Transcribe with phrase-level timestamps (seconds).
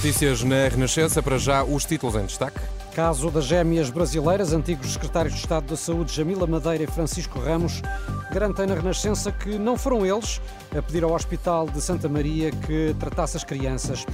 [0.00, 2.58] Notícias na Renascença, para já os títulos em destaque.
[2.94, 7.82] Caso das gêmeas brasileiras, antigos secretários de Estado da Saúde Jamila Madeira e Francisco Ramos
[8.32, 10.40] garantem na Renascença que não foram eles
[10.74, 14.06] a pedir ao Hospital de Santa Maria que tratasse as crianças.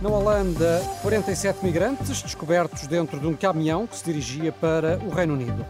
[0.00, 5.34] Na Holanda, 47 migrantes descobertos dentro de um caminhão que se dirigia para o Reino
[5.34, 5.62] Unido.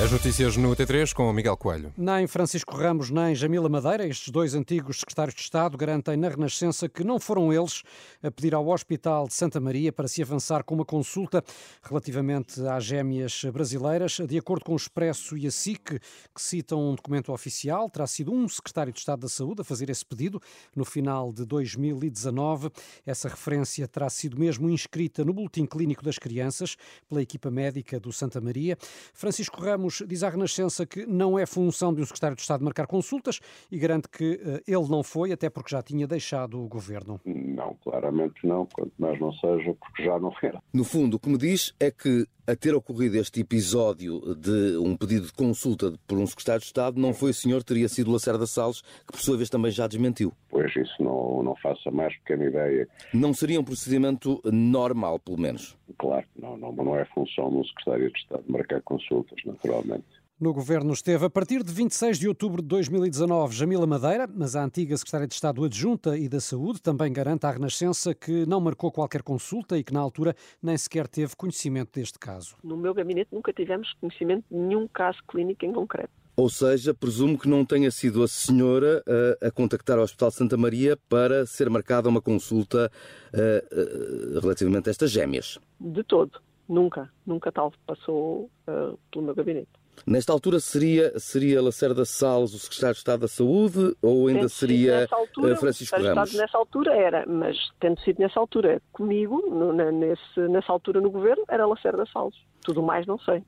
[0.00, 1.92] As notícias no T3 com o Miguel Coelho.
[1.98, 6.88] Nem Francisco Ramos nem Jamila Madeira, estes dois antigos secretários de Estado, garantem na Renascença
[6.88, 7.82] que não foram eles
[8.22, 11.42] a pedir ao Hospital de Santa Maria para se avançar com uma consulta
[11.82, 14.18] relativamente às gêmeas brasileiras.
[14.24, 15.98] De acordo com o Expresso e a SIC,
[16.32, 19.90] que citam um documento oficial, terá sido um secretário de Estado da Saúde a fazer
[19.90, 20.40] esse pedido
[20.76, 22.70] no final de 2019.
[23.04, 26.76] Essa referência terá sido mesmo inscrita no Boletim Clínico das Crianças
[27.08, 28.78] pela equipa médica do Santa Maria.
[29.12, 32.62] Francisco Ramos Ramos diz à Renascença que não é função de um secretário de Estado
[32.62, 36.68] marcar consultas e garante que uh, ele não foi, até porque já tinha deixado o
[36.68, 37.20] governo.
[37.24, 40.62] Não, claramente não, quanto mais não seja, porque já não era.
[40.72, 44.96] No fundo, o que me diz é que a ter ocorrido este episódio de um
[44.96, 48.46] pedido de consulta por um secretário de Estado, não foi o senhor, teria sido Lacerda
[48.46, 50.32] Salles, que por sua vez também já desmentiu.
[50.48, 52.88] Pois isso não, não faça mais pequena ideia.
[53.12, 55.77] Não seria um procedimento normal, pelo menos?
[55.98, 60.06] Claro, não, não, não é função de um secretário de Estado marcar consultas, naturalmente.
[60.40, 64.62] No governo esteve a partir de 26 de outubro de 2019 Jamila Madeira, mas a
[64.62, 68.92] antiga secretária de Estado adjunta e da Saúde também garante à Renascença que não marcou
[68.92, 72.56] qualquer consulta e que na altura nem sequer teve conhecimento deste caso.
[72.62, 76.12] No meu gabinete nunca tivemos conhecimento de nenhum caso clínico em concreto.
[76.38, 79.02] Ou seja, presumo que não tenha sido a senhora
[79.42, 82.92] a, a contactar o Hospital Santa Maria para ser marcada uma consulta
[83.34, 85.58] uh, uh, relativamente a estas gêmeas.
[85.80, 86.40] De todo.
[86.68, 87.10] Nunca.
[87.26, 89.68] Nunca tal passou uh, pelo meu gabinete.
[90.06, 94.48] Nesta altura seria, seria Lacerda Salles o secretário de Estado da Saúde ou ainda Tendo
[94.48, 96.28] seria altura, Francisco o Ramos?
[96.28, 101.00] Estado nessa altura era, mas tendo sido nessa altura comigo, no, na, nesse, nessa altura
[101.00, 102.36] no governo, era Lacerda Salles.
[102.62, 103.42] Tudo mais não sei.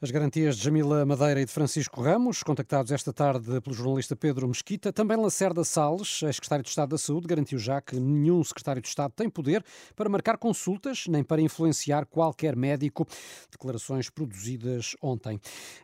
[0.00, 4.48] As garantias de Jamila Madeira e de Francisco Ramos, contactados esta tarde pelo jornalista Pedro
[4.48, 8.88] Mesquita, também Lacerda Salles, ex-secretário de Estado da Saúde, garantiu já que nenhum secretário de
[8.88, 9.64] Estado tem poder
[9.94, 13.06] para marcar consultas nem para influenciar qualquer médico.
[13.50, 15.40] Declarações produzidas ontem.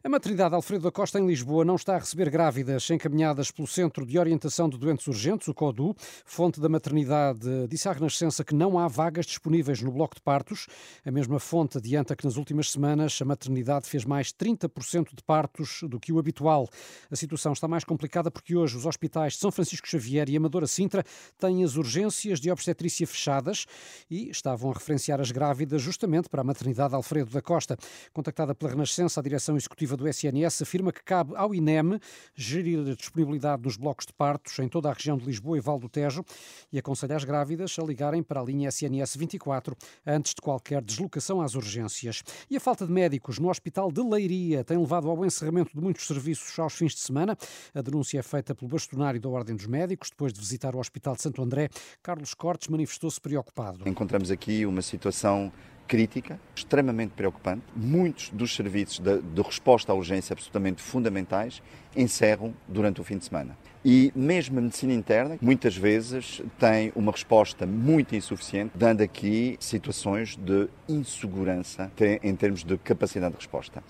[0.09, 4.07] A maternidade Alfredo da Costa em Lisboa não está a receber grávidas encaminhadas pelo Centro
[4.07, 5.95] de Orientação de Doentes Urgentes, o CODU.
[6.25, 10.67] Fonte da maternidade disse à Renascença que não há vagas disponíveis no bloco de partos.
[11.05, 15.81] A mesma fonte adianta que nas últimas semanas a maternidade fez mais 30% de partos
[15.83, 16.67] do que o habitual.
[17.11, 20.67] A situação está mais complicada porque hoje os hospitais de São Francisco Xavier e Amadora
[20.67, 21.05] Sintra
[21.39, 23.67] têm as urgências de obstetrícia fechadas
[24.11, 27.77] e estavam a referenciar as grávidas justamente para a maternidade Alfredo da Costa.
[28.15, 32.01] Contactada pela Renascença, a direção executiva do SNS afirma que cabe ao INEM
[32.35, 35.79] gerir a disponibilidade dos blocos de partos em toda a região de Lisboa e Val
[35.79, 36.25] do Tejo
[36.73, 39.77] e aconselha as grávidas a ligarem para a linha SNS 24
[40.07, 42.23] antes de qualquer deslocação às urgências.
[42.49, 46.07] E a falta de médicos no Hospital de Leiria tem levado ao encerramento de muitos
[46.07, 47.37] serviços aos fins de semana.
[47.75, 50.11] A denúncia é feita pelo bastonário da Ordem dos Médicos.
[50.11, 51.69] Depois de visitar o Hospital de Santo André,
[52.03, 53.89] Carlos Cortes manifestou-se preocupado.
[53.89, 55.53] Encontramos aqui uma situação
[55.88, 57.62] crítica, extremamente preocupante.
[57.75, 61.62] Muitos dos serviços de, de, resposta à urgência absolutamente fundamentais
[61.97, 63.56] encerram durante o fim de semana.
[63.84, 70.37] E mesmo a medicina interna, muitas vezes, tem uma resposta muito insuficiente, dando aqui situações
[70.37, 71.91] de insegurança
[72.22, 73.82] em termos de capacidade de resposta.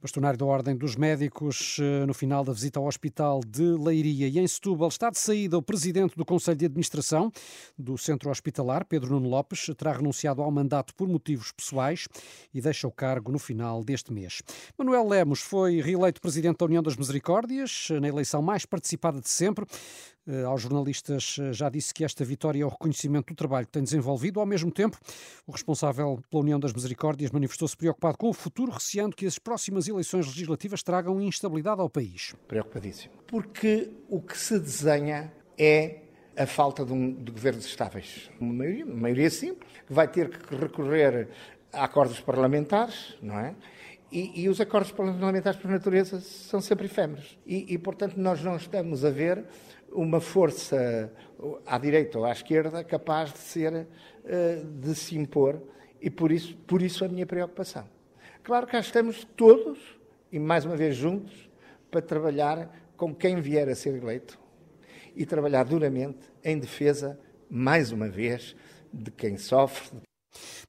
[0.00, 4.38] Bastonário da Ordem dos Médicos, eh, no final da visita ao Hospital de Leiria e
[4.38, 7.30] em Setúbal, está de saída o presidente do Conselho de Administração
[7.78, 12.08] do Centro Hospitalar, Pedro Nuno Lopes, terá renunciado ao mandato por motivos pessoais
[12.54, 14.40] e deixa o cargo no final deste mês.
[14.78, 19.66] Manuel Lemos foi reeleito presidente da União das Misericórdias, na eleição mais participada de sempre.
[20.26, 23.72] Eh, aos jornalistas eh, já disse que esta vitória é o reconhecimento do trabalho que
[23.72, 24.38] tem desenvolvido.
[24.38, 24.98] Ao mesmo tempo,
[25.46, 29.88] o responsável pela União das Misericórdias manifestou-se preocupado com o futuro, receando que as próximas
[29.88, 32.34] eleições legislativas tragam instabilidade ao país.
[32.46, 33.14] Preocupadíssimo.
[33.26, 36.02] Porque o que se desenha é
[36.36, 38.30] a falta de, um, de governos estáveis.
[38.40, 41.28] Uma maioria, uma maioria simples, que vai ter que recorrer
[41.72, 43.54] a acordos parlamentares, não é?
[44.12, 47.38] E, e, os acordos parlamentares por natureza são sempre efêmeros.
[47.46, 49.44] E, e, portanto, nós não estamos a ver
[49.92, 51.12] uma força
[51.66, 53.86] à direita ou à esquerda capaz de ser,
[54.24, 55.60] eh, de se impor.
[56.00, 57.86] E por isso, por isso a minha preocupação.
[58.42, 59.78] Claro que cá estamos todos,
[60.32, 61.50] e mais uma vez juntos,
[61.90, 64.38] para trabalhar com quem vier a ser eleito
[65.14, 67.18] e trabalhar duramente em defesa,
[67.50, 68.56] mais uma vez,
[68.92, 70.00] de quem sofre,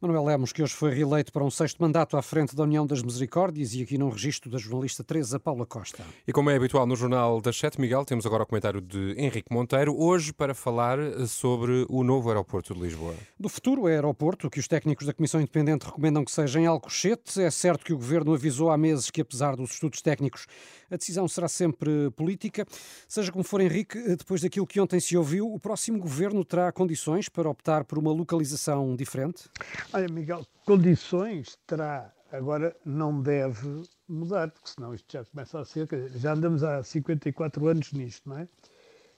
[0.02, 3.04] Manuel Lemos, que hoje foi reeleito para um sexto mandato à frente da União das
[3.04, 6.04] Misericórdias e aqui num registro da jornalista Teresa Paula Costa.
[6.28, 9.54] E como é habitual no Jornal das Sete, Miguel, temos agora o comentário de Henrique
[9.54, 13.14] Monteiro, hoje para falar sobre o novo aeroporto de Lisboa.
[13.40, 17.52] Do futuro aeroporto, que os técnicos da Comissão Independente recomendam que seja em Alcochete, é
[17.52, 20.48] certo que o Governo avisou há meses que, apesar dos estudos técnicos,
[20.90, 22.66] a decisão será sempre política.
[23.08, 27.30] Seja como for, Henrique, depois daquilo que ontem se ouviu, o próximo Governo terá condições
[27.30, 29.44] para optar por uma localização diferente?
[29.94, 32.12] Olha, Miguel, condições terá.
[32.32, 35.88] Agora não deve mudar, porque senão isto já começa a ser.
[36.16, 38.48] Já andamos há 54 anos nisto, não é?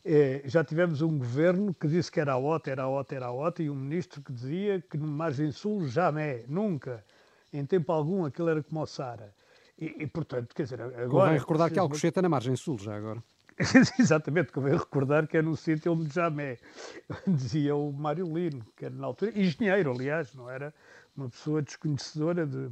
[0.03, 3.25] é já tivemos um governo que disse que era a OTA, era a OTA, era
[3.27, 7.05] a OTA, e um ministro que dizia que no Margem Sul jamais, nunca,
[7.53, 9.31] em tempo algum, aquilo era como o Sara.
[9.77, 11.07] E, e, portanto, quer dizer, agora.
[11.07, 13.23] Convém recordar que Alcochete é na Margem Sul, já agora.
[14.00, 16.57] Exatamente, convém recordar que é no sítio onde Jamé,
[17.27, 20.73] dizia o Mário Lino, que era na altura engenheiro, aliás, não era
[21.15, 22.69] uma pessoa desconhecedora de,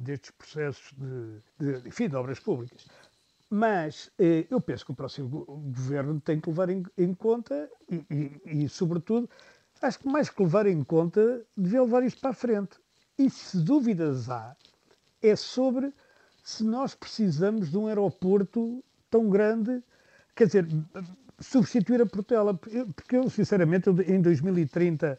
[0.00, 2.86] destes processos de, de, enfim, de obras públicas.
[3.50, 8.04] Mas eh, eu penso que o próximo governo tem que levar em, em conta e,
[8.08, 9.28] e, e, sobretudo,
[9.82, 12.78] acho que mais que levar em conta, devia levar isto para a frente.
[13.18, 14.56] E se dúvidas há,
[15.20, 15.92] é sobre
[16.44, 19.82] se nós precisamos de um aeroporto tão grande
[20.40, 20.66] quer dizer,
[21.38, 25.18] substituir a Portela, porque eu, sinceramente, em 2030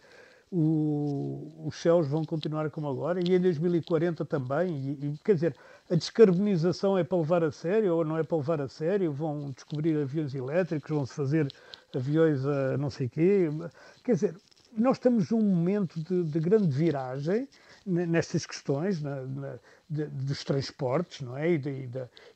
[0.52, 4.76] o, os céus vão continuar como agora e em 2040 também.
[4.76, 5.56] E, e, quer dizer,
[5.90, 9.14] a descarbonização é para levar a sério ou não é para levar a sério?
[9.14, 11.48] Vão descobrir aviões elétricos, vão-se fazer
[11.96, 13.48] aviões a não sei quê.
[14.04, 14.36] Quer dizer,
[14.78, 17.48] nós estamos num momento de, de grande viragem
[17.86, 19.60] nestas questões na, na,
[19.90, 21.52] de, dos transportes não é?
[21.52, 21.70] e, de,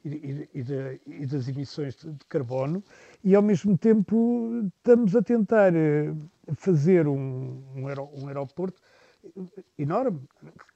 [0.04, 2.84] e, de, e das emissões de, carbono
[3.24, 6.14] e ao mesmo tempo estamos a tentar eh,
[6.56, 7.84] fazer um, um,
[8.22, 8.82] um aeroporto
[9.78, 10.22] enorme,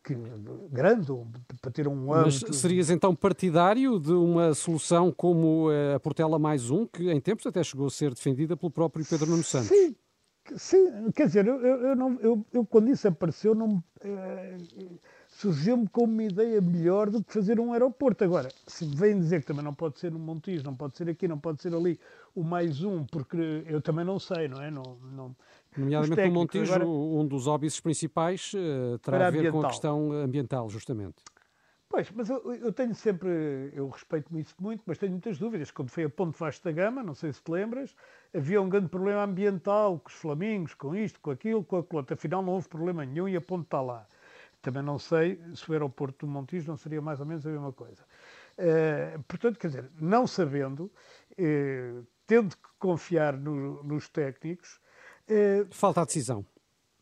[0.04, 0.16] que,
[0.72, 1.12] grande,
[1.62, 2.46] para ter um âmbito...
[2.48, 7.46] Mas serias então partidário de uma solução como a Portela Mais Um, que em tempos
[7.46, 9.70] até chegou a ser defendida pelo próprio Pedro Nuno Santos?
[9.70, 9.96] Sim,
[10.57, 14.57] Sim, quer dizer, eu, eu, não, eu, eu quando isso apareceu, não, eh,
[15.28, 18.24] surgiu-me como uma ideia melhor do que fazer um aeroporto.
[18.24, 21.28] Agora, se vem dizer que também não pode ser no Montijo, não pode ser aqui,
[21.28, 22.00] não pode ser ali,
[22.36, 24.69] o mais um, porque eu também não sei, não é?
[24.72, 25.36] Não, não,
[25.78, 30.12] Nomeadamente no Montijo, agora, um dos óbices principais uh, terá a ver com a questão
[30.12, 31.24] ambiental, justamente.
[31.90, 35.72] Pois, mas eu, eu, tenho sempre, eu respeito isso muito, mas tenho muitas dúvidas.
[35.72, 37.96] Quando foi a Ponte Vasta Gama, não sei se te lembras,
[38.32, 42.14] havia um grande problema ambiental com os flamingos, com isto, com aquilo, com aquilo outro.
[42.14, 44.06] Afinal, não houve problema nenhum e a ponte está lá.
[44.62, 47.74] Também não sei se o aeroporto do Montijo não seria mais ou menos a mesma
[47.74, 48.04] coisa.
[48.60, 50.92] Uh, portanto, quer dizer, não sabendo,
[51.32, 54.80] uh, tendo que confiar no, nos técnicos.
[55.28, 56.46] Uh, falta a decisão.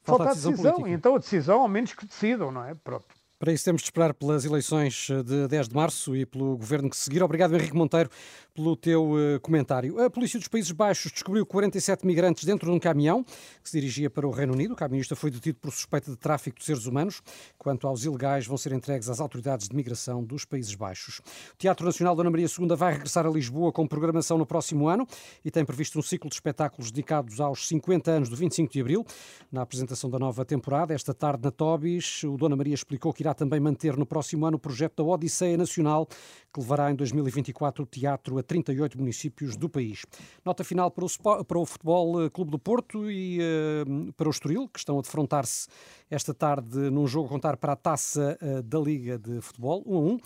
[0.02, 2.74] Falta, falta a decisão, decisão então a decisão, ao menos que decidam, não é?
[2.74, 3.27] Pronto.
[3.40, 6.98] Para isso temos de esperar pelas eleições de 10 de março e pelo governo que
[6.98, 7.22] seguir.
[7.22, 8.10] Obrigado, Henrique Monteiro,
[8.52, 10.02] pelo teu uh, comentário.
[10.02, 14.10] A Polícia dos Países Baixos descobriu 47 migrantes dentro de um caminhão que se dirigia
[14.10, 14.74] para o Reino Unido.
[14.74, 17.22] O camionista foi detido por suspeita de tráfico de seres humanos.
[17.60, 21.20] Quanto aos ilegais, vão ser entregues às autoridades de migração dos Países Baixos.
[21.54, 25.06] O Teatro Nacional Dona Maria II vai regressar a Lisboa com programação no próximo ano
[25.46, 29.06] e tem previsto um ciclo de espetáculos dedicados aos 50 anos do 25 de Abril.
[29.52, 33.34] Na apresentação da nova temporada, esta tarde na Tobis, o Dona Maria explicou que irá
[33.34, 36.08] também manter no próximo ano o projeto da Odisseia Nacional,
[36.54, 40.06] que levará em 2024 o teatro a 38 municípios do país.
[40.46, 44.32] Nota final para o, para o Futebol eh, Clube do Porto e uh, para o
[44.32, 45.68] Estoril, que estão a defrontar-se
[46.10, 50.00] esta tarde num jogo contar para a taça uh, da Liga de Futebol, 1 a
[50.00, 50.18] 1.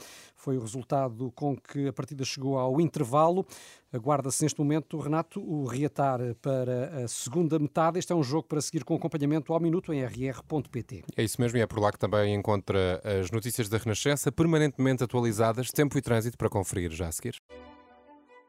[0.41, 3.45] Foi o resultado com que a partida chegou ao intervalo.
[3.93, 7.99] Aguarda-se neste momento, Renato, o reatar para a segunda metade.
[7.99, 11.03] Este é um jogo para seguir com acompanhamento ao minuto em rr.pt.
[11.15, 15.03] É isso mesmo e é por lá que também encontra as notícias da Renascença permanentemente
[15.03, 17.35] atualizadas, tempo e trânsito para conferir já a seguir.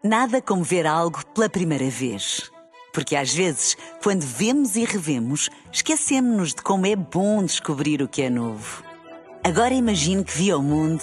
[0.02, 2.50] Nada como ver algo pela primeira vez.
[2.94, 8.22] Porque às vezes, quando vemos e revemos, esquecemos-nos de como é bom descobrir o que
[8.22, 8.82] é novo.
[9.44, 11.02] Agora imagine que viu o mundo